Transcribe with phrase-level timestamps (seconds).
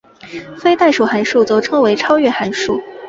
[0.59, 2.81] 非代数函数则称为超越函数。